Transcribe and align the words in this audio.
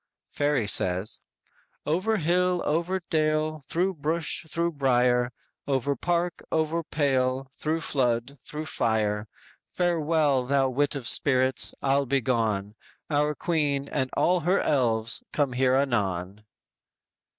"_Fairy 0.35 0.65
says: 0.65 1.21
_"Over 1.85 2.17
hill, 2.17 2.63
over 2.65 3.01
dale, 3.11 3.61
Through 3.67 3.93
bush, 3.93 4.43
through 4.49 4.71
brier, 4.71 5.31
Over 5.67 5.95
park, 5.95 6.41
over 6.51 6.81
pale, 6.81 7.51
Through 7.59 7.81
flood, 7.81 8.39
through 8.39 8.65
fire, 8.65 9.27
Farewell, 9.67 10.47
thou 10.47 10.69
wit 10.69 10.95
of 10.95 11.07
spirits, 11.07 11.75
I'll 11.83 12.07
be 12.07 12.19
gone; 12.19 12.73
Our 13.11 13.35
queen 13.35 13.87
and 13.89 14.09
all 14.17 14.39
her 14.39 14.59
elves 14.61 15.23
come 15.33 15.53
here 15.53 15.75
anon." 15.75 16.45